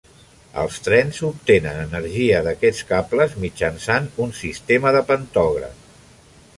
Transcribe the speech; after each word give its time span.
Els 0.61 0.77
trens 0.85 1.19
obtenen 1.27 1.83
energia 1.83 2.41
d'aquests 2.47 2.89
cables 2.93 3.37
mitjançant 3.45 4.11
un 4.27 4.35
sistema 4.43 4.99
de 4.99 5.07
pantògraf. 5.13 5.89